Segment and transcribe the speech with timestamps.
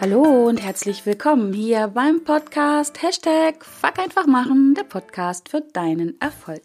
[0.00, 6.18] Hallo und herzlich willkommen hier beim Podcast Hashtag Fuck einfach machen, der Podcast für deinen
[6.22, 6.62] Erfolg.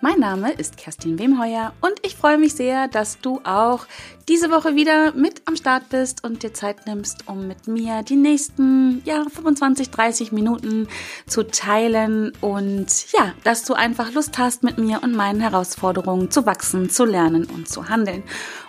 [0.00, 3.86] Mein Name ist Kerstin Wemheuer und ich freue mich sehr, dass du auch
[4.28, 8.16] diese Woche wieder mit am Start bist und dir Zeit nimmst, um mit mir die
[8.16, 10.88] nächsten ja, 25, 30 Minuten
[11.28, 16.46] zu teilen und ja, dass du einfach Lust hast, mit mir und meinen Herausforderungen zu
[16.46, 18.24] wachsen, zu lernen und zu handeln.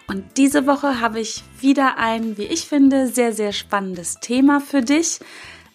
[0.08, 4.82] Und diese Woche habe ich wieder ein, wie ich finde, sehr, sehr spannendes Thema für
[4.82, 5.20] dich.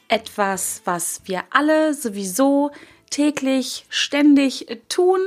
[0.09, 2.71] Etwas, was wir alle sowieso
[3.11, 5.21] täglich, ständig tun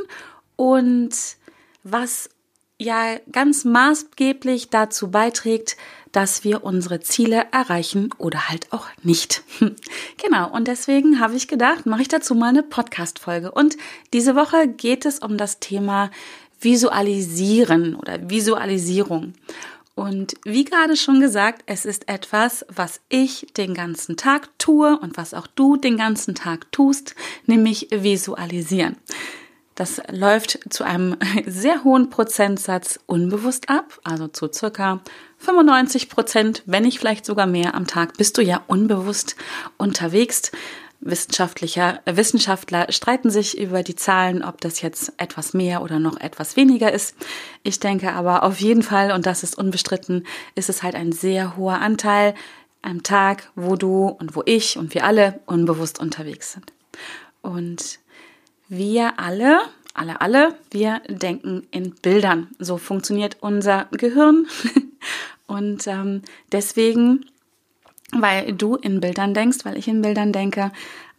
[0.55, 1.11] und
[1.83, 2.29] was
[2.77, 5.77] ja ganz maßgeblich dazu beiträgt,
[6.11, 9.43] dass wir unsere Ziele erreichen oder halt auch nicht.
[10.21, 13.51] genau, und deswegen habe ich gedacht, mache ich dazu mal eine Podcast-Folge.
[13.51, 13.77] Und
[14.13, 16.11] diese Woche geht es um das Thema
[16.61, 19.33] Visualisieren oder Visualisierung.
[19.95, 25.17] Und wie gerade schon gesagt, es ist etwas, was ich den ganzen Tag tue und
[25.17, 28.95] was auch du den ganzen Tag tust, nämlich visualisieren.
[29.75, 35.01] Das läuft zu einem sehr hohen Prozentsatz unbewusst ab, also zu circa
[35.39, 39.35] 95 Prozent, wenn nicht vielleicht sogar mehr am Tag, bist du ja unbewusst
[39.77, 40.51] unterwegs.
[41.01, 46.19] Wissenschaftlicher, äh, Wissenschaftler streiten sich über die Zahlen, ob das jetzt etwas mehr oder noch
[46.19, 47.15] etwas weniger ist.
[47.63, 51.57] Ich denke aber auf jeden Fall, und das ist unbestritten, ist es halt ein sehr
[51.57, 52.35] hoher Anteil
[52.83, 56.71] am Tag, wo du und wo ich und wir alle unbewusst unterwegs sind.
[57.41, 57.99] Und
[58.69, 59.61] wir alle,
[59.93, 62.49] alle, alle, wir denken in Bildern.
[62.59, 64.47] So funktioniert unser Gehirn.
[65.47, 66.21] und ähm,
[66.51, 67.25] deswegen
[68.11, 70.71] weil du in Bildern denkst, weil ich in Bildern denke,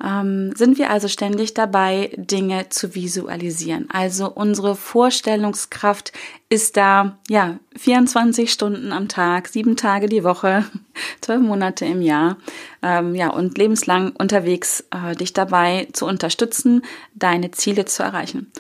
[0.03, 3.89] ähm, sind wir also ständig dabei, Dinge zu visualisieren.
[3.91, 6.13] Also unsere Vorstellungskraft
[6.49, 10.65] ist da, ja, 24 Stunden am Tag, sieben Tage die Woche,
[11.21, 12.37] zwölf Monate im Jahr,
[12.83, 16.83] ähm, ja, und lebenslang unterwegs, äh, dich dabei zu unterstützen,
[17.15, 18.51] deine Ziele zu erreichen.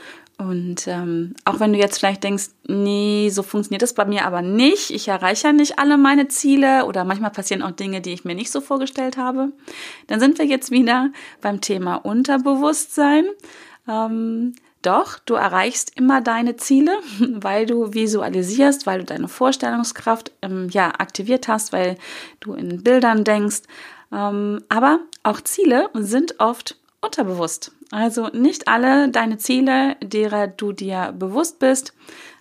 [0.49, 4.43] Und ähm, auch wenn du jetzt vielleicht denkst, nee, so funktioniert das bei mir aber
[4.43, 8.25] nicht, ich erreiche ja nicht alle meine Ziele oder manchmal passieren auch Dinge, die ich
[8.25, 9.53] mir nicht so vorgestellt habe,
[10.09, 11.11] dann sind wir jetzt wieder
[11.41, 13.27] beim Thema Unterbewusstsein.
[13.89, 20.69] Ähm, doch, du erreichst immer deine Ziele, weil du visualisierst, weil du deine Vorstellungskraft ähm,
[20.71, 21.97] ja aktiviert hast, weil
[22.41, 23.63] du in Bildern denkst.
[24.13, 27.73] Ähm, aber auch Ziele sind oft unterbewusst.
[27.93, 31.93] Also nicht alle deine Ziele, derer du dir bewusst bist,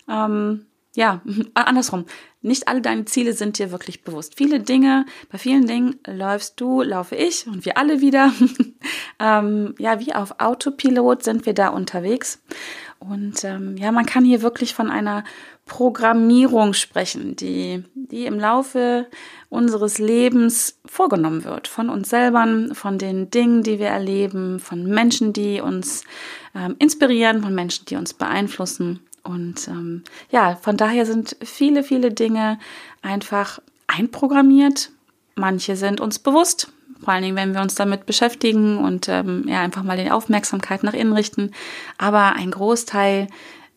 [0.08, 0.64] ähm,
[0.94, 1.20] ja,
[1.54, 2.06] andersrum.
[2.40, 4.36] Nicht alle deine Ziele sind dir wirklich bewusst.
[4.36, 8.32] Viele Dinge, bei vielen Dingen läufst du, laufe ich und wir alle wieder.
[9.20, 12.42] ähm, ja, wie auf Autopilot sind wir da unterwegs.
[13.08, 15.24] Und ähm, ja, man kann hier wirklich von einer
[15.66, 19.06] Programmierung sprechen, die, die im Laufe
[19.48, 21.68] unseres Lebens vorgenommen wird.
[21.68, 26.04] Von uns selber, von den Dingen, die wir erleben, von Menschen, die uns
[26.54, 29.00] ähm, inspirieren, von Menschen, die uns beeinflussen.
[29.24, 32.58] Und ähm, ja, von daher sind viele, viele Dinge
[33.02, 34.90] einfach einprogrammiert.
[35.34, 39.60] Manche sind uns bewusst, vor allen Dingen, wenn wir uns damit beschäftigen und ähm, ja,
[39.60, 41.50] einfach mal die Aufmerksamkeit nach innen richten.
[41.98, 43.28] Aber ein Großteil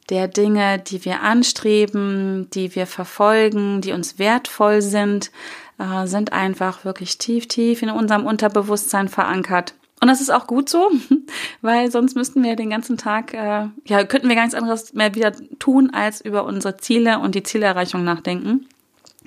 [0.09, 5.31] der Dinge, die wir anstreben, die wir verfolgen, die uns wertvoll sind,
[5.79, 9.73] äh, sind einfach wirklich tief, tief in unserem Unterbewusstsein verankert.
[10.01, 10.91] Und das ist auch gut so,
[11.61, 15.15] weil sonst müssten wir den ganzen Tag, äh, ja, könnten wir gar nichts anderes mehr
[15.15, 18.67] wieder tun, als über unsere Ziele und die Zielerreichung nachdenken.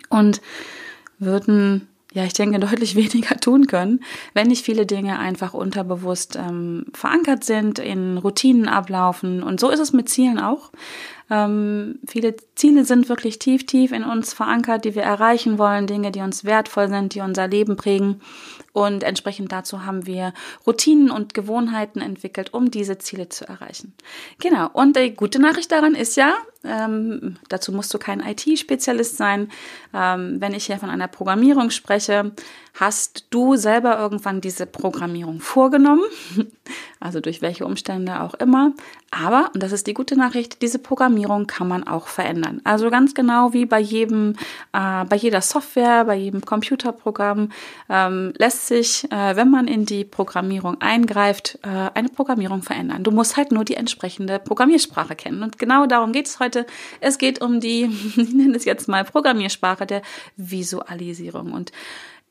[0.08, 0.40] Und
[1.18, 4.00] würden ja, ich denke, deutlich weniger tun können,
[4.34, 9.42] wenn nicht viele Dinge einfach unterbewusst ähm, verankert sind, in Routinen ablaufen.
[9.42, 10.70] Und so ist es mit Zielen auch.
[11.30, 16.10] Ähm, viele Ziele sind wirklich tief, tief in uns verankert, die wir erreichen wollen, Dinge,
[16.10, 18.22] die uns wertvoll sind, die unser Leben prägen.
[18.72, 20.32] Und entsprechend dazu haben wir
[20.66, 23.92] Routinen und Gewohnheiten entwickelt, um diese Ziele zu erreichen.
[24.40, 24.70] Genau.
[24.72, 26.34] Und die gute Nachricht daran ist ja,
[26.68, 29.50] ähm, dazu musst du kein IT-Spezialist sein.
[29.94, 32.32] Ähm, wenn ich hier von einer Programmierung spreche,
[32.80, 36.04] hast du selber irgendwann diese Programmierung vorgenommen,
[37.00, 38.72] also durch welche Umstände auch immer.
[39.10, 42.60] Aber, und das ist die gute Nachricht, diese Programmierung kann man auch verändern.
[42.64, 44.34] Also ganz genau wie bei jedem,
[44.72, 47.50] äh, bei jeder Software, bei jedem Computerprogramm
[47.88, 53.02] ähm, lässt sich, äh, wenn man in die Programmierung eingreift, äh, eine Programmierung verändern.
[53.02, 55.42] Du musst halt nur die entsprechende Programmiersprache kennen.
[55.42, 56.66] Und genau darum geht es heute.
[57.00, 57.84] Es geht um die,
[58.16, 60.02] ich nenne es jetzt mal Programmiersprache der
[60.36, 61.52] Visualisierung.
[61.52, 61.72] Und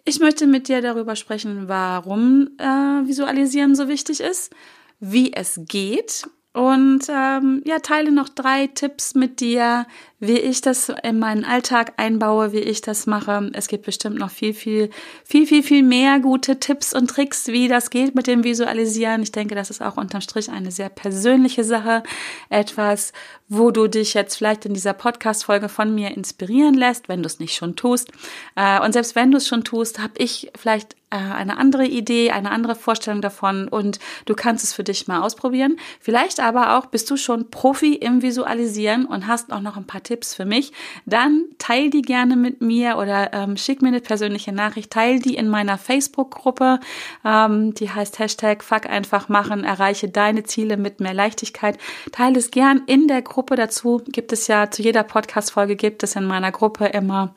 [0.07, 4.53] ich möchte mit dir darüber sprechen, warum äh, Visualisieren so wichtig ist,
[4.99, 6.23] wie es geht
[6.57, 9.85] und ähm, ja, teile noch drei Tipps mit dir,
[10.19, 13.51] wie ich das in meinen Alltag einbaue, wie ich das mache.
[13.53, 14.89] Es gibt bestimmt noch viel, viel,
[15.23, 19.21] viel, viel, viel mehr gute Tipps und Tricks, wie das geht mit dem Visualisieren.
[19.21, 22.01] Ich denke, das ist auch unterm Strich eine sehr persönliche Sache.
[22.49, 23.13] Etwas,
[23.49, 27.39] wo du dich jetzt vielleicht in dieser Podcast-Folge von mir inspirieren lässt, wenn du es
[27.39, 28.11] nicht schon tust.
[28.55, 32.31] Äh, und selbst wenn du es schon tust, habe ich vielleicht äh, eine andere Idee,
[32.31, 35.77] eine andere Vorstellung davon und du kannst es für dich mal ausprobieren.
[36.01, 40.03] Vielleicht aber auch bist du schon Profi im Visualisieren und hast auch noch ein paar
[40.03, 40.73] Tipps für mich.
[41.05, 44.91] Dann teil die gerne mit mir oder ähm, schick mir eine persönliche Nachricht.
[44.91, 46.81] Teil die in meiner Facebook-Gruppe.
[47.23, 51.77] Ähm, die heißt Hashtag Fuck einfach machen, erreiche deine Ziele mit mehr Leichtigkeit.
[52.11, 54.01] Teile es gern in der Gruppe dazu.
[54.07, 57.35] Gibt es ja zu jeder Podcast-Folge gibt es in meiner Gruppe immer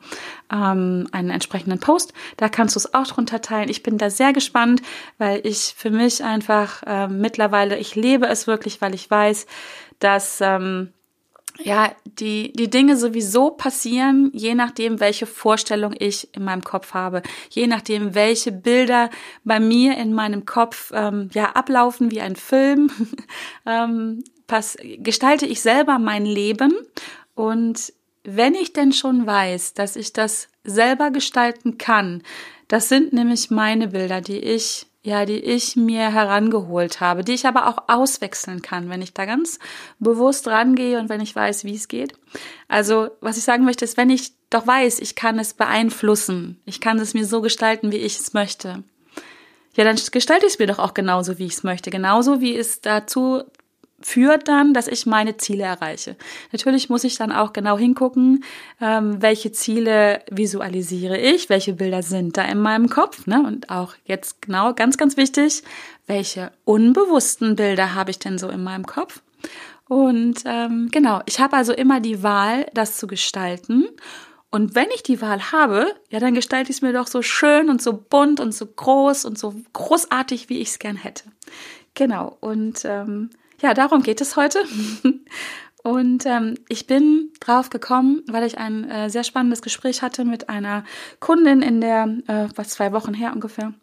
[0.51, 2.13] ähm, einen entsprechenden Post.
[2.37, 3.69] Da kannst du es auch drunter teilen.
[3.69, 4.81] Ich bin da sehr gespannt,
[5.17, 9.45] weil ich für mich einfach äh, mittlerweile, ich lebe es wirklich, weil ich weiß,
[9.99, 10.93] dass ähm,
[11.59, 17.21] ja, die, die Dinge sowieso passieren, je nachdem, welche Vorstellung ich in meinem Kopf habe,
[17.49, 19.09] je nachdem, welche Bilder
[19.43, 22.89] bei mir in meinem Kopf ähm, ja ablaufen wie ein Film,
[23.65, 26.73] ähm, pass, gestalte ich selber mein Leben
[27.35, 27.93] und
[28.23, 32.21] wenn ich denn schon weiß, dass ich das selber gestalten kann,
[32.67, 37.47] das sind nämlich meine Bilder, die ich ja, die ich mir herangeholt habe, die ich
[37.47, 39.57] aber auch auswechseln kann, wenn ich da ganz
[39.97, 42.13] bewusst rangehe und wenn ich weiß, wie es geht.
[42.67, 46.81] Also, was ich sagen möchte, ist, wenn ich doch weiß, ich kann es beeinflussen, ich
[46.81, 48.83] kann es mir so gestalten, wie ich es möchte.
[49.73, 51.89] Ja, dann gestalte ich es mir doch auch genauso, wie ich es möchte.
[51.89, 53.43] Genauso wie es dazu
[54.01, 56.15] führt dann, dass ich meine Ziele erreiche.
[56.51, 58.43] Natürlich muss ich dann auch genau hingucken,
[58.79, 63.43] ähm, welche Ziele visualisiere ich, welche Bilder sind da in meinem Kopf, ne?
[63.45, 65.63] Und auch jetzt genau ganz, ganz wichtig,
[66.07, 69.21] welche unbewussten Bilder habe ich denn so in meinem Kopf?
[69.87, 73.87] Und ähm, genau, ich habe also immer die Wahl, das zu gestalten.
[74.49, 77.69] Und wenn ich die Wahl habe, ja, dann gestalte ich es mir doch so schön
[77.69, 81.23] und so bunt und so groß und so großartig, wie ich es gern hätte.
[81.93, 82.37] Genau.
[82.41, 83.31] Und ähm,
[83.61, 84.63] ja, darum geht es heute.
[85.83, 90.47] Und ähm, ich bin drauf gekommen, weil ich ein äh, sehr spannendes Gespräch hatte mit
[90.47, 90.83] einer
[91.19, 93.73] Kundin in der, äh, was zwei Wochen her ungefähr,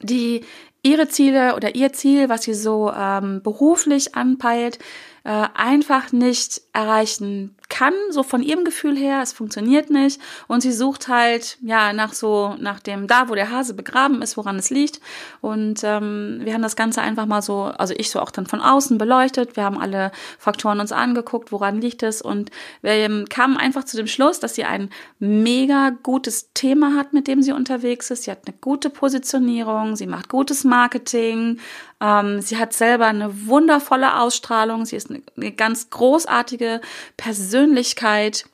[0.00, 0.42] die
[0.82, 4.78] ihre Ziele oder ihr Ziel, was sie so ähm, beruflich anpeilt,
[5.24, 10.20] äh, einfach nicht erreichen kann, so von ihrem Gefühl her, es funktioniert nicht.
[10.46, 14.36] Und sie sucht halt ja nach so nach dem da, wo der Hase begraben ist,
[14.36, 15.00] woran es liegt.
[15.40, 18.60] Und ähm, wir haben das Ganze einfach mal so, also ich so auch dann von
[18.60, 22.22] außen beleuchtet, wir haben alle Faktoren uns angeguckt, woran liegt es.
[22.22, 22.50] Und
[22.80, 27.28] wir ähm, kamen einfach zu dem Schluss, dass sie ein mega gutes Thema hat, mit
[27.28, 31.58] dem sie unterwegs ist, sie hat eine gute Positionierung, sie macht gutes Marketing,
[32.00, 36.80] ähm, sie hat selber eine wundervolle Ausstrahlung, sie ist eine, eine ganz großartige
[37.16, 38.46] Persönlichkeit.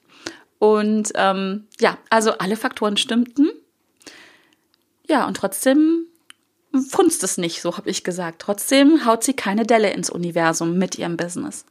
[0.59, 3.51] Und ähm, ja, also alle Faktoren stimmten.
[5.07, 6.07] Ja, und trotzdem
[6.83, 8.41] funzt es nicht, so habe ich gesagt.
[8.41, 11.65] Trotzdem haut sie keine Delle ins Universum mit ihrem Business.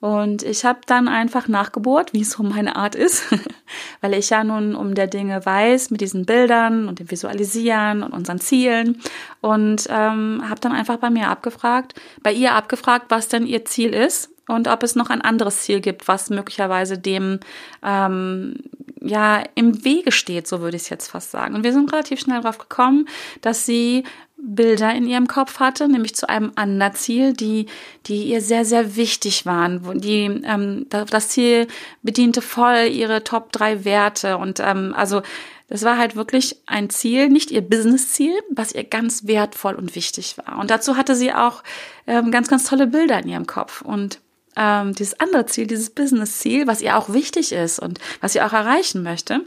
[0.00, 3.24] Und ich habe dann einfach nachgebohrt, wie es so meine Art ist,
[4.00, 8.12] weil ich ja nun um der Dinge weiß mit diesen Bildern und dem Visualisieren und
[8.12, 9.00] unseren Zielen
[9.40, 13.94] und ähm, habe dann einfach bei mir abgefragt, bei ihr abgefragt, was denn ihr Ziel
[13.94, 17.38] ist und ob es noch ein anderes Ziel gibt, was möglicherweise dem
[17.84, 18.56] ähm,
[19.00, 21.54] ja im Wege steht, so würde ich es jetzt fast sagen.
[21.54, 23.08] Und wir sind relativ schnell darauf gekommen,
[23.40, 24.04] dass sie
[24.44, 27.66] Bilder in ihrem Kopf hatte, nämlich zu einem anderen Ziel, die,
[28.06, 30.00] die ihr sehr, sehr wichtig waren.
[30.00, 31.68] Die, ähm, das Ziel
[32.02, 35.22] bediente voll ihre Top drei Werte und ähm, also
[35.68, 40.36] das war halt wirklich ein Ziel, nicht ihr Business-Ziel, was ihr ganz wertvoll und wichtig
[40.36, 40.58] war.
[40.58, 41.62] Und dazu hatte sie auch
[42.06, 43.80] ähm, ganz, ganz tolle Bilder in ihrem Kopf.
[43.80, 44.18] Und
[44.54, 48.52] ähm, dieses andere Ziel, dieses Business-Ziel, was ihr auch wichtig ist und was ihr auch
[48.52, 49.46] erreichen möchte.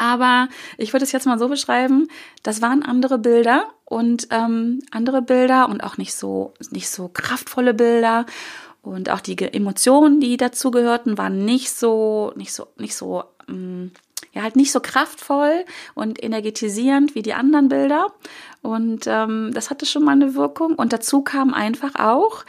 [0.00, 2.08] Aber ich würde es jetzt mal so beschreiben,
[2.42, 7.74] das waren andere Bilder und ähm, andere Bilder und auch nicht so, nicht so kraftvolle
[7.74, 8.24] Bilder.
[8.80, 13.90] Und auch die Emotionen, die dazu gehörten, waren nicht so, nicht so, nicht so, ähm,
[14.32, 18.06] ja, halt nicht so kraftvoll und energetisierend wie die anderen Bilder.
[18.62, 20.76] Und ähm, das hatte schon mal eine Wirkung.
[20.76, 22.46] Und dazu kam einfach auch,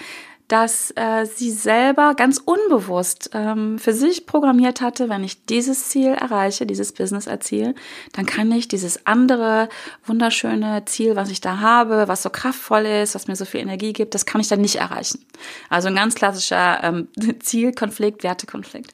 [0.52, 6.10] dass äh, sie selber ganz unbewusst ähm, für sich programmiert hatte, wenn ich dieses Ziel
[6.10, 7.74] erreiche, dieses Business erziele,
[8.12, 9.70] dann kann ich dieses andere
[10.06, 13.94] wunderschöne Ziel, was ich da habe, was so kraftvoll ist, was mir so viel Energie
[13.94, 15.26] gibt, das kann ich dann nicht erreichen.
[15.70, 17.08] Also ein ganz klassischer ähm,
[17.40, 18.94] Zielkonflikt, Wertekonflikt.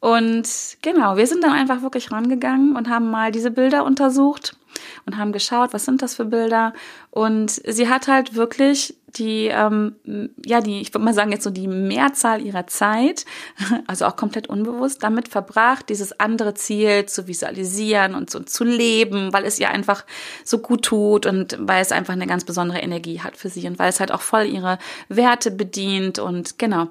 [0.00, 0.48] Und
[0.82, 4.56] genau, wir sind dann einfach wirklich rangegangen und haben mal diese Bilder untersucht
[5.04, 6.72] und haben geschaut, was sind das für Bilder.
[7.10, 9.96] Und sie hat halt wirklich die, ähm,
[10.44, 13.24] ja, die, ich würde mal sagen, jetzt so die Mehrzahl ihrer Zeit,
[13.86, 19.32] also auch komplett unbewusst, damit verbracht, dieses andere Ziel zu visualisieren und so zu leben,
[19.32, 20.04] weil es ihr einfach
[20.44, 23.78] so gut tut und weil es einfach eine ganz besondere Energie hat für sie und
[23.78, 26.88] weil es halt auch voll ihre Werte bedient und genau.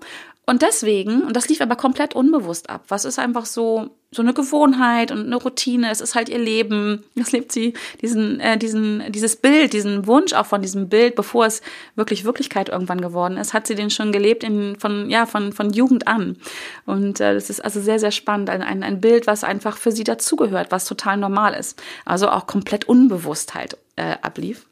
[0.50, 4.34] Und deswegen, und das lief aber komplett unbewusst ab, was ist einfach so, so eine
[4.34, 9.12] Gewohnheit und eine Routine, es ist halt ihr Leben, das lebt sie, diesen, äh, diesen,
[9.12, 11.62] dieses Bild, diesen Wunsch auch von diesem Bild, bevor es
[11.96, 15.70] wirklich Wirklichkeit irgendwann geworden ist, hat sie den schon gelebt in, von, ja, von, von
[15.70, 16.36] Jugend an.
[16.88, 19.92] Und äh, das ist also sehr, sehr spannend, ein, ein, ein Bild, was einfach für
[19.92, 21.80] sie dazugehört, was total normal ist.
[22.06, 24.66] Also auch komplett unbewusst halt äh, ablief.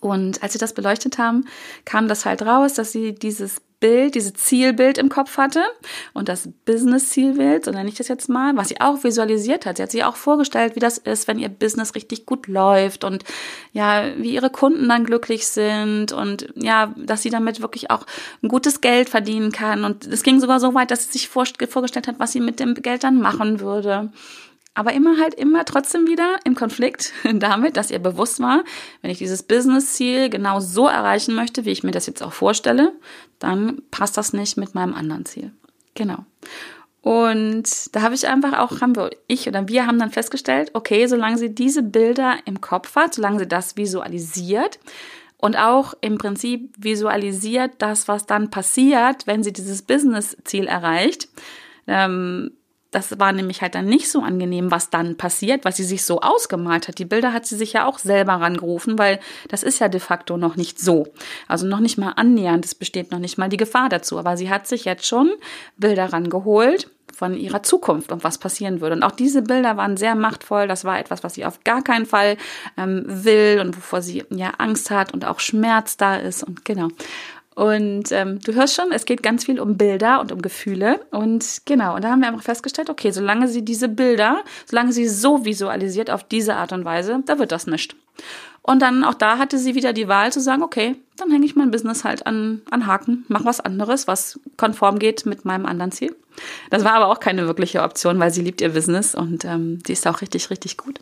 [0.00, 1.46] Und als sie das beleuchtet haben,
[1.86, 5.64] kam das halt raus, dass sie dieses Bild, dieses Zielbild im Kopf hatte
[6.12, 9.78] und das Business-Zielbild, so nenne ich das jetzt mal, was sie auch visualisiert hat.
[9.78, 13.24] Sie hat sich auch vorgestellt, wie das ist, wenn ihr Business richtig gut läuft und
[13.72, 18.06] ja, wie ihre Kunden dann glücklich sind und ja, dass sie damit wirklich auch
[18.42, 19.84] ein gutes Geld verdienen kann.
[19.84, 22.74] Und es ging sogar so weit, dass sie sich vorgestellt hat, was sie mit dem
[22.74, 24.12] Geld dann machen würde
[24.74, 28.64] aber immer halt immer trotzdem wieder im Konflikt damit, dass ihr bewusst war,
[29.02, 32.92] wenn ich dieses Business-Ziel genau so erreichen möchte, wie ich mir das jetzt auch vorstelle,
[33.38, 35.52] dann passt das nicht mit meinem anderen Ziel.
[35.94, 36.24] Genau.
[37.02, 41.06] Und da habe ich einfach auch, haben wir, ich oder wir haben dann festgestellt, okay,
[41.06, 44.78] solange sie diese Bilder im Kopf hat, solange sie das visualisiert
[45.38, 51.28] und auch im Prinzip visualisiert das, was dann passiert, wenn sie dieses Business-Ziel erreicht,
[51.86, 52.52] ähm,
[52.90, 56.20] das war nämlich halt dann nicht so angenehm, was dann passiert, was sie sich so
[56.20, 56.98] ausgemalt hat.
[56.98, 60.36] Die Bilder hat sie sich ja auch selber rangerufen, weil das ist ja de facto
[60.36, 61.06] noch nicht so.
[61.46, 64.18] Also noch nicht mal annähernd, es besteht noch nicht mal die Gefahr dazu.
[64.18, 65.30] Aber sie hat sich jetzt schon
[65.76, 68.96] Bilder rangeholt von ihrer Zukunft und was passieren würde.
[68.96, 70.66] Und auch diese Bilder waren sehr machtvoll.
[70.66, 72.36] Das war etwas, was sie auf gar keinen Fall
[72.76, 76.42] ähm, will und wovor sie ja Angst hat und auch Schmerz da ist.
[76.42, 76.88] Und genau.
[77.60, 80.98] Und ähm, du hörst schon, es geht ganz viel um Bilder und um Gefühle.
[81.10, 85.06] Und genau, und da haben wir einfach festgestellt, okay, solange sie diese Bilder, solange sie
[85.06, 87.96] so visualisiert auf diese Art und Weise, da wird das nicht.
[88.62, 91.54] Und dann auch da hatte sie wieder die Wahl zu sagen, okay, dann hänge ich
[91.54, 95.92] mein Business halt an, an Haken, mach was anderes, was konform geht mit meinem anderen
[95.92, 96.16] Ziel.
[96.70, 99.92] Das war aber auch keine wirkliche Option, weil sie liebt ihr Business und ähm, die
[99.92, 101.00] ist auch richtig, richtig gut.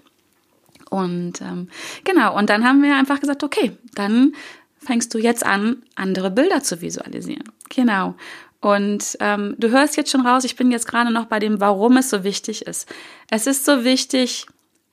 [0.90, 1.68] Und ähm,
[2.02, 4.32] genau, und dann haben wir einfach gesagt, okay, dann
[4.78, 7.44] fängst du jetzt an, andere Bilder zu visualisieren.
[7.68, 8.14] Genau.
[8.60, 11.96] Und ähm, du hörst jetzt schon raus, ich bin jetzt gerade noch bei dem, warum
[11.96, 12.88] es so wichtig ist.
[13.30, 14.46] Es ist so wichtig,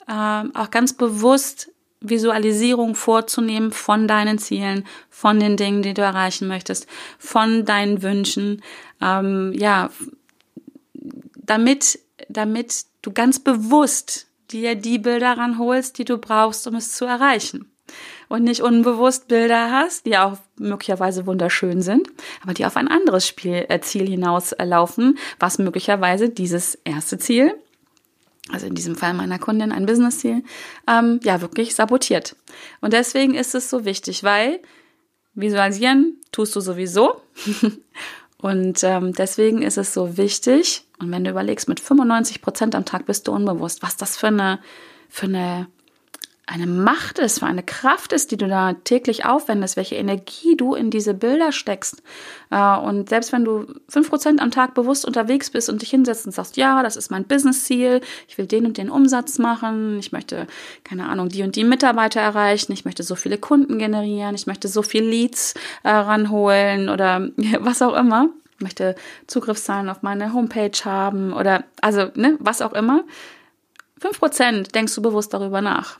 [0.07, 6.47] ähm, auch ganz bewusst Visualisierung vorzunehmen von deinen Zielen, von den Dingen, die du erreichen
[6.47, 6.85] möchtest,
[7.17, 8.61] von deinen Wünschen,
[9.01, 9.89] ähm, ja,
[11.35, 11.99] damit,
[12.29, 17.71] damit du ganz bewusst dir die Bilder ranholst, die du brauchst, um es zu erreichen
[18.29, 22.07] und nicht unbewusst Bilder hast, die auch möglicherweise wunderschön sind,
[22.41, 27.53] aber die auf ein anderes Spiel, äh, Ziel hinauslaufen, was möglicherweise dieses erste Ziel,
[28.51, 30.43] also in diesem Fall meiner Kundin ein Business-Ziel,
[30.87, 32.35] ähm, ja wirklich sabotiert.
[32.81, 34.59] Und deswegen ist es so wichtig, weil
[35.33, 37.21] visualisieren tust du sowieso.
[38.37, 42.85] Und ähm, deswegen ist es so wichtig, und wenn du überlegst, mit 95 Prozent am
[42.85, 44.59] Tag bist du unbewusst, was das für eine,
[45.09, 45.67] für eine
[46.47, 50.75] eine Macht ist, für eine Kraft ist, die du da täglich aufwendest, welche Energie du
[50.75, 52.03] in diese Bilder steckst.
[52.51, 56.25] Äh, und selbst wenn du fünf Prozent am Tag bewusst unterwegs bist und dich hinsetzt
[56.27, 60.11] und sagst, ja, das ist mein Business-Ziel, ich will den und den Umsatz machen, ich
[60.11, 60.45] möchte,
[60.83, 64.67] keine Ahnung, die und die Mitarbeiter erreichen, ich möchte so viele Kunden generieren, ich möchte
[64.67, 70.77] so viele Leads äh, ranholen oder was auch immer, ich möchte Zugriffszahlen auf meine Homepage
[70.85, 73.03] haben oder also, ne, was auch immer.
[73.97, 75.97] Fünf Prozent denkst du bewusst darüber nach.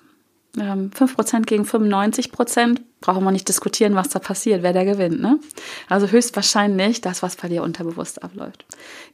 [0.56, 5.22] 5% ähm, gegen 95%, brauchen wir nicht diskutieren, was da passiert, wer da gewinnt.
[5.22, 5.40] Ne?
[5.90, 8.66] Also höchstwahrscheinlich das, was bei dir unterbewusst abläuft.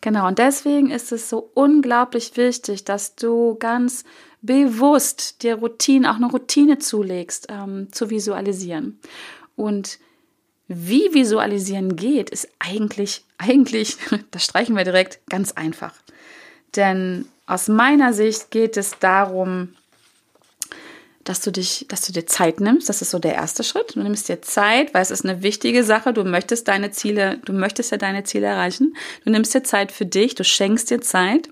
[0.02, 4.04] Genau, und deswegen ist es so unglaublich wichtig, dass du ganz
[4.42, 9.00] bewusst dir Routine, auch eine Routine zulegst, ähm, zu visualisieren.
[9.56, 10.00] Und
[10.68, 13.98] wie visualisieren geht, ist eigentlich, eigentlich,
[14.32, 15.94] das streichen wir direkt, ganz einfach.
[16.76, 19.76] Denn aus meiner Sicht geht es darum,
[21.24, 22.90] dass du dich, dass du dir Zeit nimmst.
[22.90, 23.96] Das ist so der erste Schritt.
[23.96, 26.14] Du nimmst dir Zeit, weil es ist eine wichtige Sache.
[26.14, 28.96] Du möchtest deine Ziele, du möchtest ja deine Ziele erreichen.
[29.24, 31.50] Du nimmst dir Zeit für dich, du schenkst dir Zeit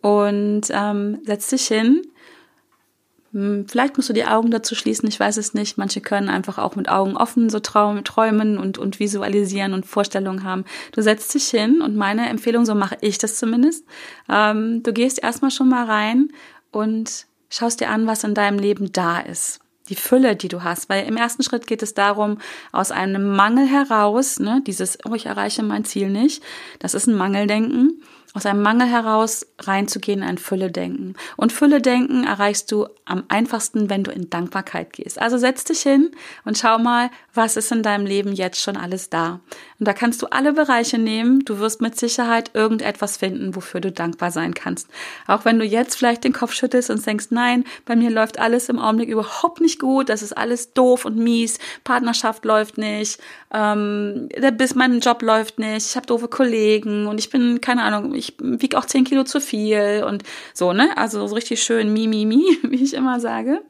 [0.00, 2.02] und ähm, setzt dich hin.
[3.32, 5.76] Hm, vielleicht musst du die Augen dazu schließen, ich weiß es nicht.
[5.76, 10.64] Manche können einfach auch mit Augen offen so träumen und, und visualisieren und Vorstellungen haben.
[10.92, 13.84] Du setzt dich hin und meine Empfehlung, so mache ich das zumindest.
[14.28, 16.28] Ähm, du gehst erstmal schon mal rein
[16.70, 19.60] und schaust dir an, was in deinem Leben da ist.
[19.88, 20.88] Die Fülle, die du hast.
[20.88, 22.38] Weil im ersten Schritt geht es darum,
[22.72, 26.42] aus einem Mangel heraus, ne, dieses, oh, ich erreiche mein Ziel nicht,
[26.80, 28.02] das ist ein Mangeldenken,
[28.36, 31.14] aus einem Mangel heraus reinzugehen in ein Fülle-Denken.
[31.36, 35.18] Und Fülle-Denken erreichst du am einfachsten, wenn du in Dankbarkeit gehst.
[35.18, 36.10] Also setz dich hin
[36.44, 39.40] und schau mal, was ist in deinem Leben jetzt schon alles da.
[39.78, 41.44] Und da kannst du alle Bereiche nehmen.
[41.46, 44.88] Du wirst mit Sicherheit irgendetwas finden, wofür du dankbar sein kannst.
[45.26, 48.68] Auch wenn du jetzt vielleicht den Kopf schüttelst und denkst, nein, bei mir läuft alles
[48.68, 50.08] im Augenblick überhaupt nicht gut.
[50.10, 51.58] Das ist alles doof und mies.
[51.84, 53.18] Partnerschaft läuft nicht.
[53.52, 55.86] Ähm, bis mein Job läuft nicht.
[55.86, 59.40] Ich habe doofe Kollegen und ich bin, keine Ahnung, ich wiege auch zehn Kilo zu
[59.40, 60.22] viel und
[60.54, 60.96] so, ne?
[60.96, 63.62] Also so richtig schön mi, mi, mi, wie ich immer sage.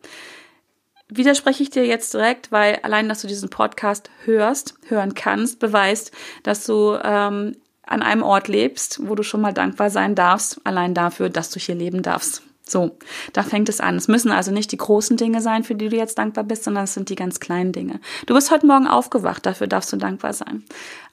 [1.08, 6.10] Widerspreche ich dir jetzt direkt, weil allein, dass du diesen Podcast hörst, hören kannst, beweist,
[6.42, 10.94] dass du ähm, an einem Ort lebst, wo du schon mal dankbar sein darfst, allein
[10.94, 12.42] dafür, dass du hier leben darfst.
[12.68, 12.96] So,
[13.32, 13.94] da fängt es an.
[13.94, 16.84] Es müssen also nicht die großen Dinge sein, für die du jetzt dankbar bist, sondern
[16.84, 18.00] es sind die ganz kleinen Dinge.
[18.26, 20.64] Du bist heute Morgen aufgewacht, dafür darfst du dankbar sein.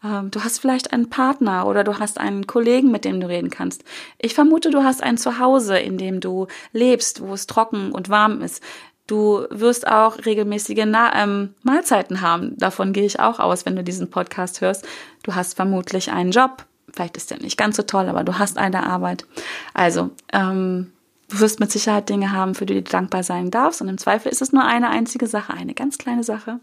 [0.03, 3.51] Ähm, du hast vielleicht einen Partner oder du hast einen Kollegen, mit dem du reden
[3.51, 3.83] kannst.
[4.17, 8.41] Ich vermute, du hast ein Zuhause, in dem du lebst, wo es trocken und warm
[8.41, 8.63] ist.
[9.05, 12.57] Du wirst auch regelmäßige Na ähm, Mahlzeiten haben.
[12.57, 14.87] Davon gehe ich auch aus, wenn du diesen Podcast hörst.
[15.21, 16.65] Du hast vermutlich einen Job.
[16.91, 19.25] Vielleicht ist der nicht ganz so toll, aber du hast eine Arbeit.
[19.73, 20.93] Also, ähm,
[21.33, 23.81] Du wirst mit Sicherheit Dinge haben, für die du dankbar sein darfst.
[23.81, 26.59] Und im Zweifel ist es nur eine einzige Sache, eine ganz kleine Sache.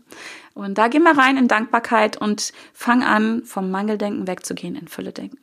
[0.55, 5.39] Und da geh mal rein in Dankbarkeit und fang an, vom Mangeldenken wegzugehen in Fülle-Denken.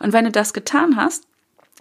[0.00, 1.24] Und wenn du das getan hast,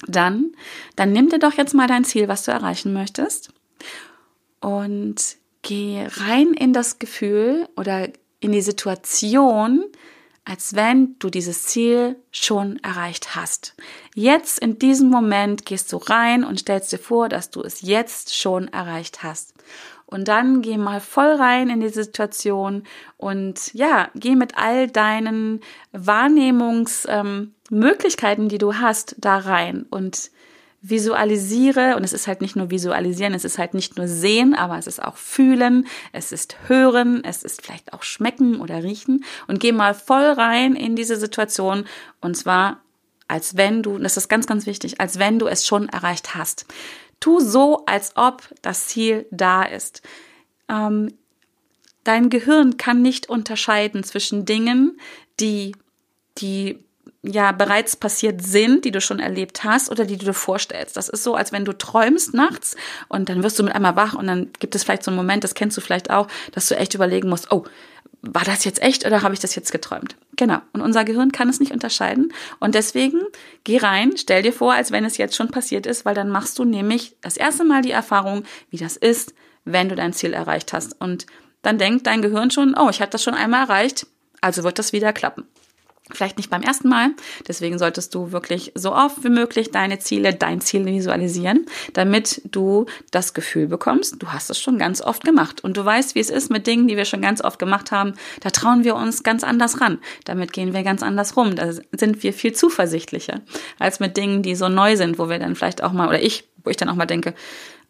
[0.08, 0.53] dann,
[0.96, 3.51] dann nimm dir doch jetzt mal dein Ziel, was du erreichen möchtest.
[4.62, 8.08] Und geh rein in das Gefühl oder
[8.39, 9.84] in die Situation,
[10.48, 13.75] als wenn du dieses Ziel schon erreicht hast.
[14.16, 18.34] Jetzt in diesem Moment gehst du rein und stellst dir vor, dass du es jetzt
[18.34, 19.54] schon erreicht hast.
[20.06, 22.84] Und dann geh mal voll rein in die Situation
[23.18, 25.60] und ja, geh mit all deinen
[25.92, 30.32] Wahrnehmungsmöglichkeiten, ähm, die du hast, da rein und
[30.90, 34.78] visualisiere, und es ist halt nicht nur visualisieren, es ist halt nicht nur sehen, aber
[34.78, 39.60] es ist auch fühlen, es ist hören, es ist vielleicht auch schmecken oder riechen und
[39.60, 41.86] geh mal voll rein in diese Situation
[42.22, 42.82] und zwar
[43.28, 46.66] als wenn du, das ist ganz, ganz wichtig, als wenn du es schon erreicht hast.
[47.20, 50.02] Tu so, als ob das Ziel da ist.
[50.70, 51.14] Ähm,
[52.04, 55.00] dein Gehirn kann nicht unterscheiden zwischen Dingen,
[55.40, 55.76] die,
[56.38, 56.84] die
[57.27, 60.98] ja bereits passiert sind, die du schon erlebt hast oder die du dir vorstellst.
[60.98, 62.75] Das ist so, als wenn du träumst nachts
[63.07, 65.44] und dann wirst du mit einmal wach und dann gibt es vielleicht so einen Moment,
[65.44, 67.66] das kennst du vielleicht auch, dass du echt überlegen musst, oh,
[68.22, 70.16] war das jetzt echt oder habe ich das jetzt geträumt?
[70.35, 70.59] Genau.
[70.74, 72.33] Und unser Gehirn kann es nicht unterscheiden.
[72.59, 73.22] Und deswegen
[73.63, 76.57] geh rein, stell dir vor, als wenn es jetzt schon passiert ist, weil dann machst
[76.59, 79.33] du nämlich das erste Mal die Erfahrung, wie das ist,
[79.66, 81.00] wenn du dein Ziel erreicht hast.
[81.00, 81.25] Und
[81.61, 84.07] dann denkt dein Gehirn schon, oh, ich habe das schon einmal erreicht,
[84.42, 85.46] also wird das wieder klappen.
[86.11, 87.09] Vielleicht nicht beim ersten Mal.
[87.48, 92.85] Deswegen solltest du wirklich so oft wie möglich deine Ziele, dein Ziel visualisieren, damit du
[93.11, 95.63] das Gefühl bekommst, du hast es schon ganz oft gemacht.
[95.63, 98.13] Und du weißt, wie es ist mit Dingen, die wir schon ganz oft gemacht haben.
[98.39, 100.00] Da trauen wir uns ganz anders ran.
[100.24, 101.55] Damit gehen wir ganz anders rum.
[101.55, 103.41] Da sind wir viel zuversichtlicher
[103.79, 106.48] als mit Dingen, die so neu sind, wo wir dann vielleicht auch mal, oder ich,
[106.63, 107.33] wo ich dann auch mal denke,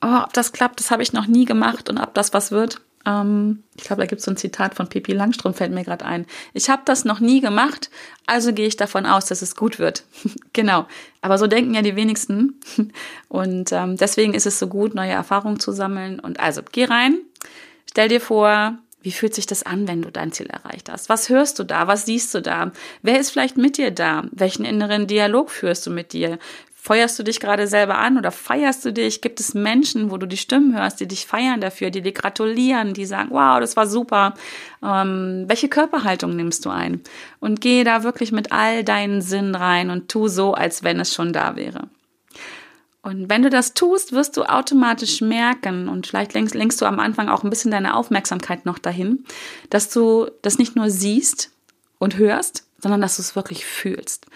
[0.02, 2.82] oh, ob das klappt, das habe ich noch nie gemacht und ob das was wird.
[3.08, 6.06] Ähm, ich glaube, da gibt es so ein Zitat von Pippi Langstrom, fällt mir gerade
[6.06, 6.26] ein.
[6.54, 7.90] Ich habe das noch nie gemacht,
[8.26, 10.04] also gehe ich davon aus, dass es gut wird.
[10.54, 10.86] genau.
[11.22, 12.60] Aber so denken ja die wenigsten.
[13.30, 16.20] Und ähm, deswegen ist es so gut, neue Erfahrungen zu sammeln.
[16.20, 17.18] Und also, geh rein,
[17.90, 21.08] stell dir vor, wie fühlt sich das an, wenn du dein Ziel erreicht hast?
[21.08, 21.88] Was hörst du da?
[21.88, 22.74] Was siehst du da?
[23.04, 24.26] Wer ist vielleicht mit dir da?
[24.32, 26.40] Welchen inneren Dialog führst du mit dir?
[26.88, 29.20] Feuerst du dich gerade selber an oder feierst du dich?
[29.20, 32.94] Gibt es Menschen, wo du die Stimmen hörst, die dich feiern dafür, die dir gratulieren,
[32.94, 34.36] die sagen, wow, das war super.
[34.82, 37.02] Ähm, welche Körperhaltung nimmst du ein?
[37.42, 41.14] Und geh da wirklich mit all deinen Sinnen rein und tu so, als wenn es
[41.14, 41.90] schon da wäre.
[43.02, 47.02] Und wenn du das tust, wirst du automatisch merken, und vielleicht lenkst, lenkst du am
[47.02, 49.26] Anfang auch ein bisschen deine Aufmerksamkeit noch dahin,
[49.70, 51.52] dass du das nicht nur siehst
[52.00, 54.28] und hörst, sondern dass du es wirklich fühlst.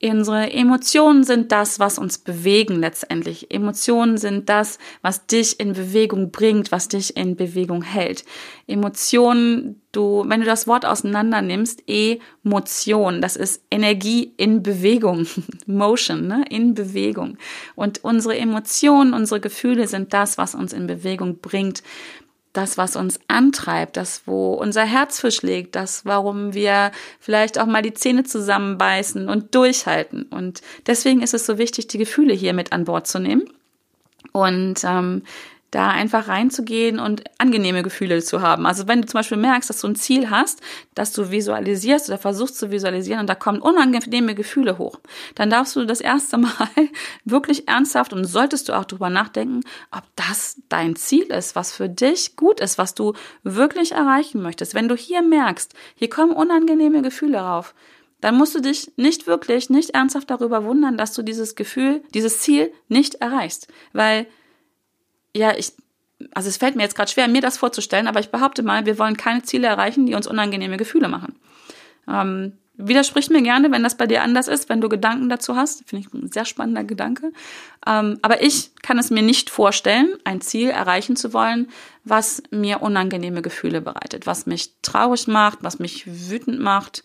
[0.00, 3.50] Unsere Emotionen sind das, was uns bewegen letztendlich.
[3.50, 8.24] Emotionen sind das, was dich in Bewegung bringt, was dich in Bewegung hält.
[8.68, 15.26] Emotionen, du, wenn du das Wort auseinander nimmst, Emotion, das ist Energie in Bewegung,
[15.66, 17.36] Motion, ne, in Bewegung.
[17.74, 21.82] Und unsere Emotionen, unsere Gefühle sind das, was uns in Bewegung bringt
[22.52, 27.66] das, was uns antreibt, das, wo unser Herz für schlägt, das, warum wir vielleicht auch
[27.66, 30.24] mal die Zähne zusammenbeißen und durchhalten.
[30.24, 33.44] Und deswegen ist es so wichtig, die Gefühle hier mit an Bord zu nehmen.
[34.32, 35.22] Und ähm,
[35.70, 38.64] da einfach reinzugehen und angenehme Gefühle zu haben.
[38.64, 40.60] Also wenn du zum Beispiel merkst, dass du ein Ziel hast,
[40.94, 44.98] dass du visualisierst oder versuchst zu visualisieren und da kommen unangenehme Gefühle hoch,
[45.34, 46.68] dann darfst du das erste Mal
[47.24, 51.88] wirklich ernsthaft und solltest du auch drüber nachdenken, ob das dein Ziel ist, was für
[51.88, 54.74] dich gut ist, was du wirklich erreichen möchtest.
[54.74, 57.74] Wenn du hier merkst, hier kommen unangenehme Gefühle rauf,
[58.20, 62.40] dann musst du dich nicht wirklich, nicht ernsthaft darüber wundern, dass du dieses Gefühl, dieses
[62.40, 64.26] Ziel nicht erreichst, weil
[65.38, 65.72] ja, ich,
[66.32, 68.98] also es fällt mir jetzt gerade schwer, mir das vorzustellen, aber ich behaupte mal, wir
[68.98, 71.36] wollen keine Ziele erreichen, die uns unangenehme Gefühle machen.
[72.08, 75.88] Ähm, widersprich mir gerne, wenn das bei dir anders ist, wenn du Gedanken dazu hast.
[75.88, 77.32] Finde ich ein sehr spannender Gedanke.
[77.86, 81.68] Ähm, aber ich kann es mir nicht vorstellen, ein Ziel erreichen zu wollen,
[82.04, 87.04] was mir unangenehme Gefühle bereitet, was mich traurig macht, was mich wütend macht.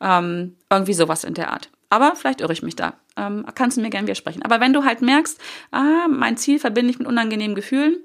[0.00, 1.70] Ähm, irgendwie sowas in der Art.
[1.94, 2.94] Aber vielleicht irre ich mich da.
[3.16, 4.42] Ähm, kannst du mir gerne widersprechen.
[4.42, 7.98] Aber wenn du halt merkst, ah, mein Ziel verbinde ich mit unangenehmen Gefühlen,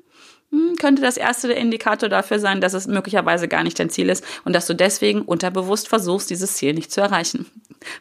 [0.52, 4.24] hm, könnte das erste Indikator dafür sein, dass es möglicherweise gar nicht dein Ziel ist
[4.46, 7.48] und dass du deswegen unterbewusst versuchst, dieses Ziel nicht zu erreichen.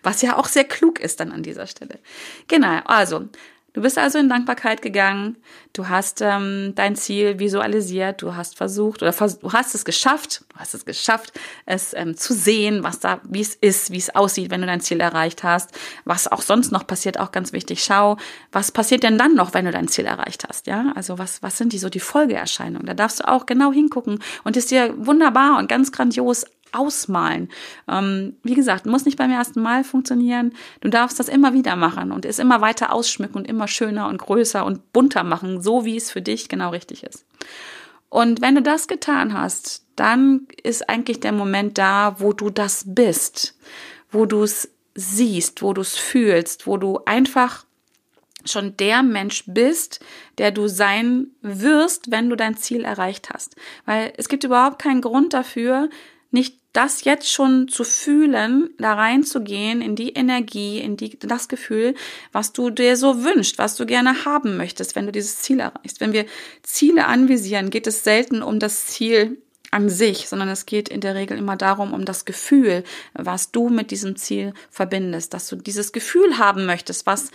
[0.02, 1.98] Was ja auch sehr klug ist dann an dieser Stelle.
[2.48, 3.26] Genau, also
[3.74, 5.36] Du bist also in Dankbarkeit gegangen,
[5.74, 10.42] du hast ähm, dein Ziel visualisiert, du hast versucht oder vers du hast es geschafft,
[10.48, 14.14] du hast es geschafft, es ähm, zu sehen, was da, wie es ist, wie es
[14.14, 17.84] aussieht, wenn du dein Ziel erreicht hast, was auch sonst noch passiert, auch ganz wichtig.
[17.84, 18.16] Schau,
[18.52, 20.92] was passiert denn dann noch, wenn du dein Ziel erreicht hast, ja?
[20.96, 22.86] Also was, was sind die so die Folgeerscheinungen?
[22.86, 27.48] Da darfst du auch genau hingucken und es dir wunderbar und ganz grandios ausmalen.
[27.88, 30.52] Ähm, wie gesagt, muss nicht beim ersten Mal funktionieren.
[30.80, 34.18] Du darfst das immer wieder machen und es immer weiter ausschmücken und immer schöner und
[34.18, 37.24] größer und bunter machen, so wie es für dich genau richtig ist.
[38.08, 42.84] Und wenn du das getan hast, dann ist eigentlich der Moment da, wo du das
[42.86, 43.58] bist,
[44.10, 47.64] wo du es siehst, wo du es fühlst, wo du einfach
[48.44, 50.00] schon der Mensch bist,
[50.38, 53.56] der du sein wirst, wenn du dein Ziel erreicht hast.
[53.84, 55.90] Weil es gibt überhaupt keinen Grund dafür,
[56.30, 61.96] nicht das jetzt schon zu fühlen, da reinzugehen in die Energie, in die, das Gefühl,
[62.30, 66.00] was du dir so wünschst, was du gerne haben möchtest, wenn du dieses Ziel erreichst.
[66.00, 66.24] Wenn wir
[66.62, 71.16] Ziele anvisieren, geht es selten um das Ziel an sich, sondern es geht in der
[71.16, 75.90] Regel immer darum, um das Gefühl, was du mit diesem Ziel verbindest, dass du dieses
[75.90, 77.32] Gefühl haben möchtest, was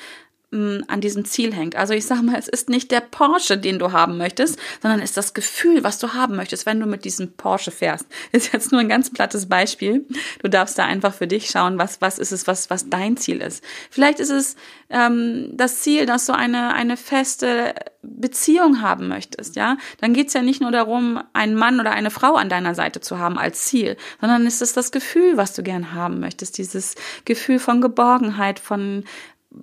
[0.87, 1.75] an diesem Ziel hängt.
[1.75, 5.11] Also ich sage mal, es ist nicht der Porsche, den du haben möchtest, sondern es
[5.11, 8.05] ist das Gefühl, was du haben möchtest, wenn du mit diesem Porsche fährst.
[8.31, 10.05] Ist jetzt nur ein ganz plattes Beispiel.
[10.41, 13.41] Du darfst da einfach für dich schauen, was was ist es, was was dein Ziel
[13.41, 13.63] ist.
[13.89, 14.55] Vielleicht ist es
[14.89, 19.77] ähm, das Ziel, dass du eine eine feste Beziehung haben möchtest, ja.
[20.01, 23.17] Dann geht's ja nicht nur darum, einen Mann oder eine Frau an deiner Seite zu
[23.17, 27.59] haben als Ziel, sondern ist es das Gefühl, was du gern haben möchtest, dieses Gefühl
[27.59, 29.05] von Geborgenheit, von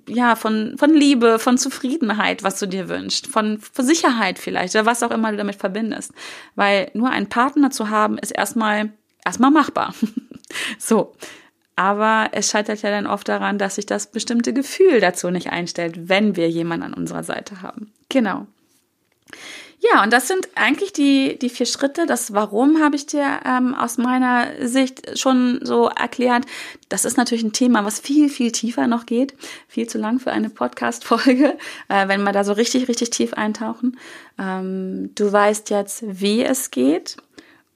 [0.07, 4.85] ja, von, von Liebe, von Zufriedenheit, was du dir wünschst, von, von Sicherheit vielleicht oder
[4.85, 6.13] was auch immer du damit verbindest.
[6.55, 8.91] Weil nur einen Partner zu haben, ist erstmal,
[9.25, 9.93] erstmal machbar.
[10.77, 11.13] so.
[11.75, 16.09] Aber es scheitert ja dann oft daran, dass sich das bestimmte Gefühl dazu nicht einstellt,
[16.09, 17.91] wenn wir jemanden an unserer Seite haben.
[18.09, 18.45] Genau.
[19.91, 22.05] Ja, und das sind eigentlich die, die vier Schritte.
[22.05, 26.45] Das Warum habe ich dir ähm, aus meiner Sicht schon so erklärt.
[26.89, 29.35] Das ist natürlich ein Thema, was viel, viel tiefer noch geht.
[29.67, 31.57] Viel zu lang für eine Podcast-Folge,
[31.89, 33.97] äh, wenn wir da so richtig, richtig tief eintauchen.
[34.39, 37.17] Ähm, du weißt jetzt, wie es geht.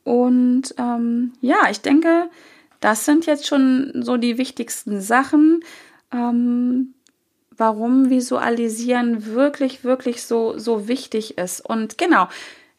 [0.03, 2.29] Und ähm, ja, ich denke,
[2.79, 5.61] das sind jetzt schon so die wichtigsten Sachen.
[6.13, 6.94] Ähm,
[7.57, 11.61] warum Visualisieren wirklich, wirklich so, so wichtig ist.
[11.61, 12.27] Und genau,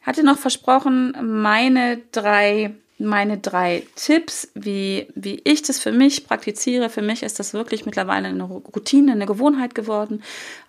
[0.02, 6.90] hatte noch versprochen, meine drei, meine drei Tipps, wie, wie ich das für mich praktiziere.
[6.90, 10.22] Für mich ist das wirklich mittlerweile eine Routine, eine Gewohnheit geworden.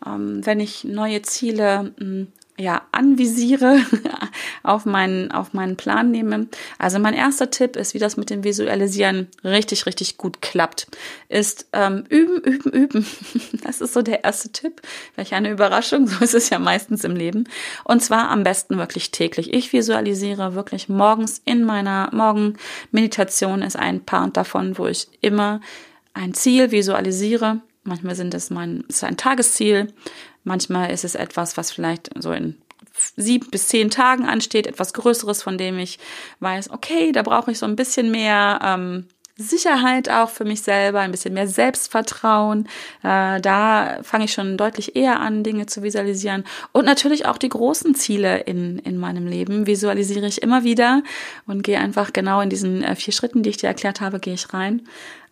[0.05, 2.27] Ähm, wenn ich neue Ziele hm,
[2.59, 3.79] ja, anvisiere,
[4.63, 6.47] auf meinen, auf meinen Plan nehme.
[6.79, 10.87] Also mein erster Tipp ist, wie das mit dem Visualisieren richtig, richtig gut klappt,
[11.29, 13.05] ist ähm, üben, üben, üben.
[13.63, 14.81] Das ist so der erste Tipp.
[15.13, 17.47] Vielleicht eine Überraschung, so ist es ja meistens im Leben.
[17.83, 19.53] Und zwar am besten wirklich täglich.
[19.53, 25.61] Ich visualisiere wirklich morgens in meiner Morgenmeditation ist ein Part davon, wo ich immer
[26.13, 27.61] ein Ziel visualisiere.
[27.83, 29.93] Manchmal sind es mein, ist ein Tagesziel,
[30.47, 32.55] Manchmal ist es etwas, was vielleicht so in
[33.15, 35.99] sieben bis zehn Tagen ansteht, etwas Größeres, von dem ich
[36.39, 39.07] weiß, okay, da brauche ich so ein bisschen mehr ähm,
[39.37, 42.67] Sicherheit auch für mich selber, ein bisschen mehr Selbstvertrauen.
[43.03, 46.43] Äh, da fange ich schon deutlich eher an, Dinge zu visualisieren.
[46.71, 51.03] Und natürlich auch die großen Ziele in, in meinem Leben visualisiere ich immer wieder
[51.45, 54.33] und gehe einfach genau in diesen äh, vier Schritten, die ich dir erklärt habe, gehe
[54.33, 54.87] ich rein.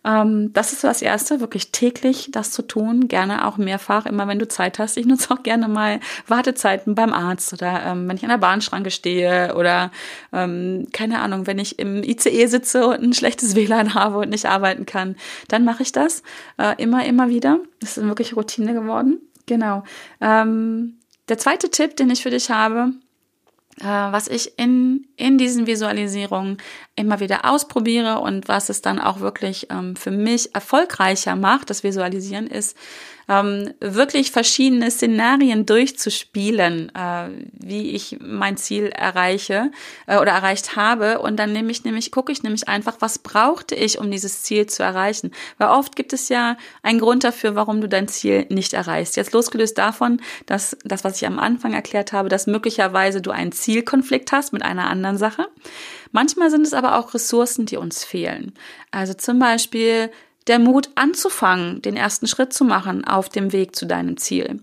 [0.06, 4.28] Ähm, das ist so das Erste, wirklich täglich das zu tun, gerne auch mehrfach, immer
[4.28, 4.96] wenn du Zeit hast.
[4.96, 8.92] Ich nutze auch gerne mal Wartezeiten beim Arzt oder ähm, wenn ich an der Bahnschranke
[8.92, 9.90] stehe oder
[10.32, 14.46] ähm, keine Ahnung, wenn ich im ICE sitze und ein schlechtes WLAN habe und nicht
[14.46, 15.16] arbeiten kann,
[15.48, 16.22] dann mache ich das
[16.58, 17.58] äh, immer, immer wieder.
[17.80, 19.18] Das ist wirklich Routine geworden.
[19.46, 19.82] Genau.
[20.20, 22.92] Ähm, der zweite Tipp, den ich für dich habe,
[23.84, 26.58] was ich in, in diesen Visualisierungen
[26.94, 31.84] immer wieder ausprobiere und was es dann auch wirklich ähm, für mich erfolgreicher macht, das
[31.84, 32.76] Visualisieren ist,
[33.28, 39.70] ähm, wirklich verschiedene Szenarien durchzuspielen, äh, wie ich mein Ziel erreiche
[40.06, 41.18] äh, oder erreicht habe.
[41.18, 44.66] Und dann nehme ich nämlich, gucke ich nämlich einfach, was brauchte ich, um dieses Ziel
[44.66, 45.32] zu erreichen.
[45.58, 49.16] Weil oft gibt es ja einen Grund dafür, warum du dein Ziel nicht erreichst.
[49.16, 53.52] Jetzt losgelöst davon, dass das, was ich am Anfang erklärt habe, dass möglicherweise du einen
[53.52, 55.48] Zielkonflikt hast mit einer anderen Sache.
[56.12, 58.54] Manchmal sind es aber auch Ressourcen, die uns fehlen.
[58.90, 60.10] Also zum Beispiel
[60.46, 64.62] der Mut anzufangen, den ersten Schritt zu machen auf dem Weg zu deinem Ziel.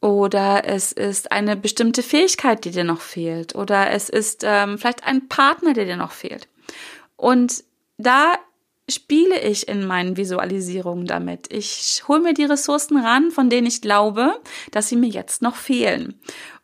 [0.00, 3.54] Oder es ist eine bestimmte Fähigkeit, die dir noch fehlt.
[3.54, 6.48] Oder es ist ähm, vielleicht ein Partner, der dir noch fehlt.
[7.16, 7.64] Und
[7.98, 8.34] da
[8.88, 11.52] spiele ich in meinen Visualisierungen damit.
[11.52, 14.40] Ich hole mir die Ressourcen ran, von denen ich glaube,
[14.72, 16.18] dass sie mir jetzt noch fehlen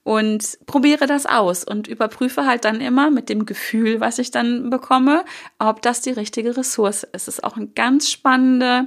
[0.06, 4.70] und probiere das aus und überprüfe halt dann immer mit dem Gefühl, was ich dann
[4.70, 5.24] bekomme,
[5.58, 7.08] ob das die richtige Ressource ist.
[7.12, 8.86] Es ist auch eine ganz spannende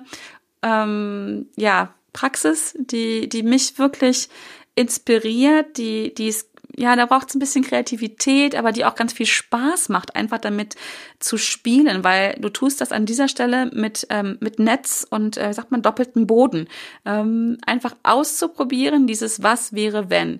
[0.64, 4.30] ähm, ja, Praxis, die, die mich wirklich
[4.76, 9.12] inspiriert, die, die ist ja, da braucht es ein bisschen Kreativität, aber die auch ganz
[9.12, 10.76] viel Spaß macht, einfach damit
[11.20, 15.52] zu spielen, weil du tust das an dieser Stelle mit, ähm, mit Netz und, äh,
[15.52, 16.70] sagt man, doppelten Boden.
[17.06, 20.40] Ähm, einfach auszuprobieren, dieses Was wäre, wenn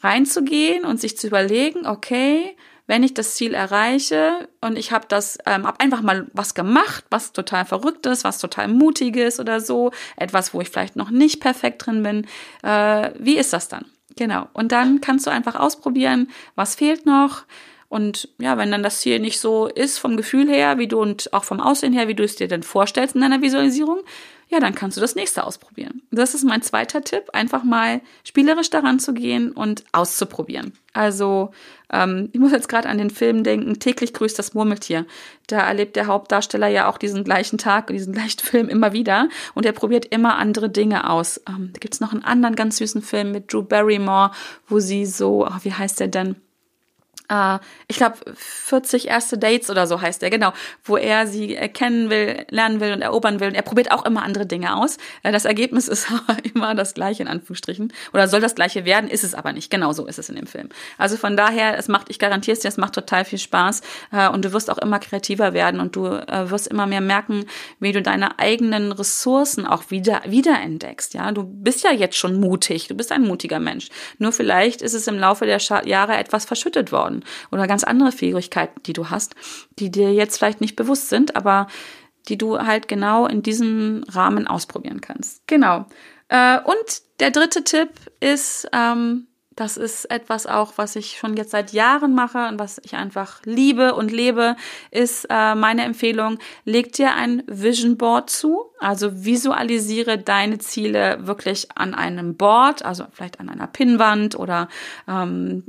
[0.00, 2.56] reinzugehen und sich zu überlegen, okay,
[2.86, 7.04] wenn ich das Ziel erreiche und ich habe das, ähm, hab einfach mal was gemacht,
[7.10, 11.86] was total verrücktes, was total mutiges oder so, etwas, wo ich vielleicht noch nicht perfekt
[11.86, 12.26] drin bin,
[12.62, 13.84] äh, wie ist das dann?
[14.16, 14.48] Genau.
[14.54, 17.44] Und dann kannst du einfach ausprobieren, was fehlt noch.
[17.88, 21.32] Und ja, wenn dann das Ziel nicht so ist vom Gefühl her, wie du und
[21.32, 24.00] auch vom Aussehen her, wie du es dir denn vorstellst in deiner Visualisierung,
[24.50, 26.02] ja, dann kannst du das nächste ausprobieren.
[26.10, 30.72] Das ist mein zweiter Tipp, einfach mal spielerisch daran zu gehen und auszuprobieren.
[30.94, 31.50] Also
[31.92, 35.04] ähm, ich muss jetzt gerade an den Film denken, täglich grüßt das Murmeltier.
[35.48, 39.66] Da erlebt der Hauptdarsteller ja auch diesen gleichen Tag, diesen gleichen Film immer wieder und
[39.66, 41.42] er probiert immer andere Dinge aus.
[41.46, 44.30] Ähm, da gibt's noch einen anderen ganz süßen Film mit Drew Barrymore,
[44.66, 46.36] wo sie so, oh, wie heißt der denn?
[47.28, 50.52] Äh, ich glaube, 40 erste Dates oder so heißt er, genau,
[50.84, 53.48] wo er sie kennen will, lernen will und erobern will.
[53.48, 54.96] Und er probiert auch immer andere Dinge aus.
[55.22, 57.92] Äh, das Ergebnis ist aber immer das gleiche, in Anführungsstrichen.
[58.12, 59.70] Oder soll das gleiche werden, ist es aber nicht.
[59.70, 60.68] Genau so ist es in dem Film.
[60.96, 63.82] Also von daher, es macht, ich garantiere es dir, es macht total viel Spaß.
[64.12, 67.44] Äh, und du wirst auch immer kreativer werden und du äh, wirst immer mehr merken,
[67.80, 71.14] wie du deine eigenen Ressourcen auch wieder, wiederentdeckst.
[71.14, 72.88] Ja, du bist ja jetzt schon mutig.
[72.88, 73.88] Du bist ein mutiger Mensch.
[74.18, 77.17] Nur vielleicht ist es im Laufe der Jahre etwas verschüttet worden
[77.50, 79.34] oder ganz andere Fähigkeiten, die du hast,
[79.78, 81.68] die dir jetzt vielleicht nicht bewusst sind, aber
[82.28, 85.46] die du halt genau in diesem Rahmen ausprobieren kannst.
[85.46, 85.86] Genau.
[86.28, 89.28] Äh, und der dritte Tipp ist, ähm,
[89.58, 93.40] das ist etwas auch, was ich schon jetzt seit Jahren mache und was ich einfach
[93.44, 94.54] liebe und lebe,
[94.92, 98.66] ist äh, meine Empfehlung, leg dir ein Vision Board zu.
[98.78, 104.68] Also visualisiere deine Ziele wirklich an einem Board, also vielleicht an einer Pinnwand oder
[105.08, 105.64] ähm,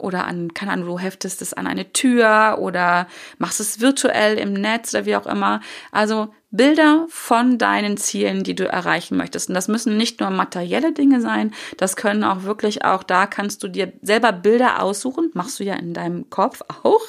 [0.00, 3.06] oder an, keine Ahnung, du heftest es an eine Tür oder
[3.38, 5.60] machst es virtuell im Netz oder wie auch immer.
[5.90, 9.48] Also Bilder von deinen Zielen, die du erreichen möchtest.
[9.48, 13.62] Und das müssen nicht nur materielle Dinge sein, das können auch wirklich auch, da kannst
[13.62, 17.00] du dir selber Bilder aussuchen, machst du ja in deinem Kopf auch,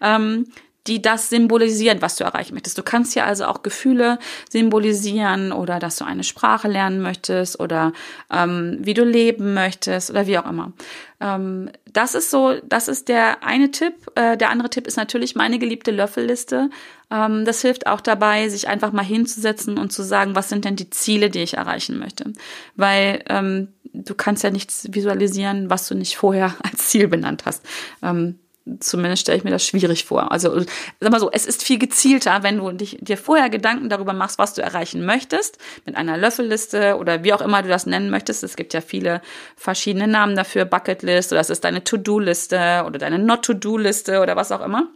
[0.00, 0.46] ähm,
[0.86, 2.76] die das symbolisieren, was du erreichen möchtest.
[2.76, 4.18] Du kannst ja also auch Gefühle
[4.50, 7.92] symbolisieren oder dass du eine Sprache lernen möchtest oder
[8.32, 10.72] ähm, wie du leben möchtest oder wie auch immer.
[11.20, 13.94] Ähm, das ist so, das ist der eine Tipp.
[14.16, 16.68] Äh, der andere Tipp ist natürlich meine geliebte Löffelliste.
[17.10, 20.74] Ähm, das hilft auch dabei, sich einfach mal hinzusetzen und zu sagen, was sind denn
[20.76, 22.32] die Ziele, die ich erreichen möchte.
[22.74, 27.64] Weil ähm, du kannst ja nichts visualisieren, was du nicht vorher als Ziel benannt hast.
[28.02, 28.40] Ähm,
[28.78, 30.30] Zumindest stelle ich mir das schwierig vor.
[30.30, 30.64] Also
[31.00, 34.38] sag mal so, es ist viel gezielter, wenn du dich, dir vorher Gedanken darüber machst,
[34.38, 38.44] was du erreichen möchtest, mit einer Löffelliste oder wie auch immer du das nennen möchtest.
[38.44, 39.20] Es gibt ja viele
[39.56, 44.64] verschiedene Namen dafür, Bucketlist oder es ist deine To-Do-Liste oder deine Not-To-Do-Liste oder was auch
[44.64, 44.86] immer.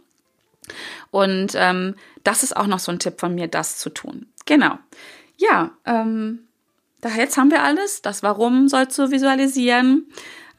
[1.11, 4.27] Und ähm, das ist auch noch so ein Tipp von mir, das zu tun.
[4.45, 4.77] Genau.
[5.37, 6.47] Ja, ähm,
[7.01, 8.01] da jetzt haben wir alles.
[8.01, 10.07] Das Warum sollst du visualisieren.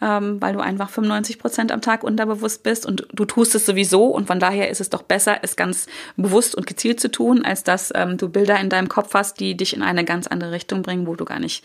[0.01, 4.07] Ähm, weil du einfach 95 Prozent am Tag unterbewusst bist und du tust es sowieso
[4.07, 7.65] und von daher ist es doch besser, es ganz bewusst und gezielt zu tun, als
[7.65, 10.83] dass ähm, du Bilder in deinem Kopf hast, die dich in eine ganz andere Richtung
[10.83, 11.65] bringen, wo du gar nicht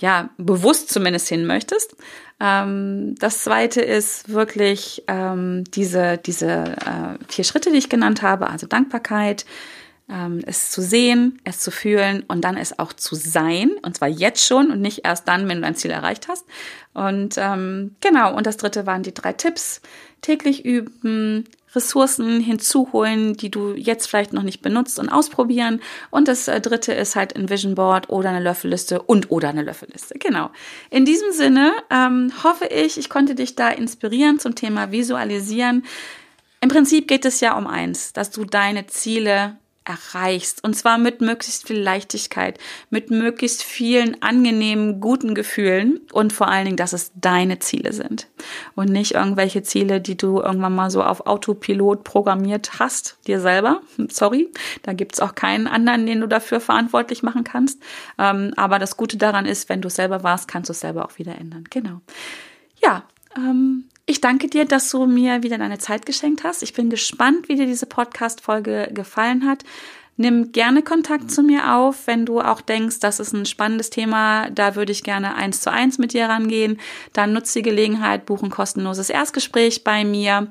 [0.00, 1.96] ja, bewusst zumindest hin möchtest.
[2.40, 8.48] Ähm, das zweite ist wirklich ähm, diese, diese äh, vier Schritte, die ich genannt habe,
[8.48, 9.44] also Dankbarkeit,
[10.10, 13.72] ähm, es zu sehen, es zu fühlen und dann es auch zu sein.
[13.82, 16.44] Und zwar jetzt schon und nicht erst dann, wenn du dein Ziel erreicht hast.
[16.94, 19.80] Und ähm, genau, und das dritte waren die drei Tipps.
[20.20, 21.44] Täglich üben,
[21.74, 25.80] Ressourcen hinzuholen, die du jetzt vielleicht noch nicht benutzt und ausprobieren.
[26.10, 29.62] Und das äh, dritte ist halt ein Vision Board oder eine Löffelliste und oder eine
[29.62, 30.18] Löffelliste.
[30.18, 30.50] Genau.
[30.90, 35.84] In diesem Sinne ähm, hoffe ich, ich konnte dich da inspirieren zum Thema Visualisieren.
[36.60, 39.56] Im Prinzip geht es ja um eins, dass du deine Ziele
[39.88, 40.62] erreichst.
[40.62, 42.58] Und zwar mit möglichst viel Leichtigkeit,
[42.90, 48.28] mit möglichst vielen angenehmen, guten Gefühlen und vor allen Dingen, dass es deine Ziele sind
[48.74, 53.80] und nicht irgendwelche Ziele, die du irgendwann mal so auf Autopilot programmiert hast, dir selber.
[54.08, 57.80] Sorry, da gibt's auch keinen anderen, den du dafür verantwortlich machen kannst.
[58.18, 61.18] Ähm, aber das Gute daran ist, wenn du selber warst, kannst du es selber auch
[61.18, 61.64] wieder ändern.
[61.70, 62.00] Genau.
[62.82, 63.04] Ja,
[63.36, 66.62] ähm, ich danke dir, dass du mir wieder deine Zeit geschenkt hast.
[66.62, 69.64] Ich bin gespannt, wie dir diese Podcast-Folge gefallen hat.
[70.16, 74.48] Nimm gerne Kontakt zu mir auf, wenn du auch denkst, das ist ein spannendes Thema,
[74.50, 76.80] da würde ich gerne eins zu eins mit dir rangehen.
[77.12, 80.48] Dann nutze die Gelegenheit, buch ein kostenloses Erstgespräch bei mir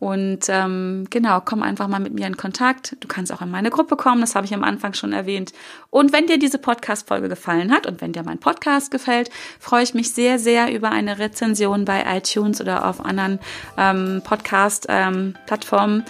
[0.00, 2.96] und ähm, genau, komm einfach mal mit mir in Kontakt.
[3.00, 5.52] Du kannst auch in meine Gruppe kommen, das habe ich am Anfang schon erwähnt.
[5.90, 9.30] Und wenn dir diese Podcast-Folge gefallen hat und wenn dir mein Podcast gefällt,
[9.60, 13.38] freue ich mich sehr, sehr über eine Rezension bei iTunes oder auf anderen
[13.78, 15.98] ähm, Podcast-Plattformen.
[16.00, 16.04] Ähm,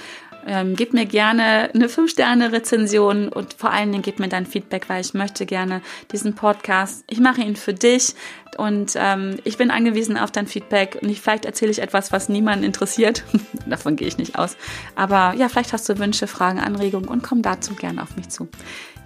[0.47, 5.01] ähm, gib mir gerne eine 5-Sterne-Rezension und vor allen Dingen gib mir dein Feedback, weil
[5.01, 5.81] ich möchte gerne
[6.13, 8.15] diesen Podcast, ich mache ihn für dich
[8.57, 12.29] und ähm, ich bin angewiesen auf dein Feedback und ich, vielleicht erzähle ich etwas, was
[12.29, 13.25] niemanden interessiert.
[13.67, 14.57] Davon gehe ich nicht aus.
[14.95, 18.49] Aber ja, vielleicht hast du Wünsche, Fragen, Anregungen und komm dazu gerne auf mich zu.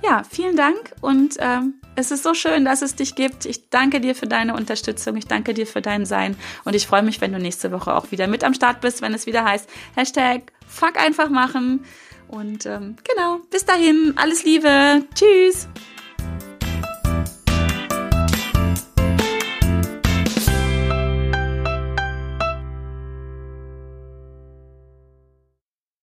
[0.03, 3.45] Ja, vielen Dank und ähm, es ist so schön, dass es dich gibt.
[3.45, 5.17] Ich danke dir für deine Unterstützung.
[5.17, 8.13] Ich danke dir für dein Sein und ich freue mich, wenn du nächste Woche auch
[8.13, 11.85] wieder mit am Start bist, wenn es wieder heißt Hashtag fuck einfach machen.
[12.29, 15.69] Und ähm, genau, bis dahin, alles Liebe, tschüss.